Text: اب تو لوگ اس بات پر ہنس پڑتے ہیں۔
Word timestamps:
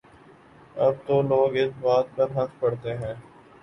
اب 0.77 0.93
تو 1.05 1.21
لوگ 1.21 1.51
اس 1.55 1.71
بات 1.81 2.05
پر 2.15 2.27
ہنس 2.35 2.51
پڑتے 2.59 2.91
ہیں۔ 2.97 3.13